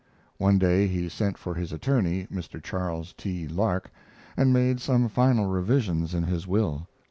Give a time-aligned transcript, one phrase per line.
[0.39, 2.59] One day he sent for his attorney, Mr.
[2.59, 3.47] Charles T.
[3.47, 3.91] Lark,
[4.35, 6.87] and made some final revisions in his will.